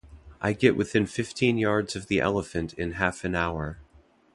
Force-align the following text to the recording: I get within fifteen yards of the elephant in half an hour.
I 0.41 0.53
get 0.53 0.75
within 0.75 1.05
fifteen 1.05 1.59
yards 1.59 1.95
of 1.95 2.07
the 2.07 2.19
elephant 2.21 2.73
in 2.73 2.93
half 2.93 3.23
an 3.23 3.35
hour. 3.35 3.77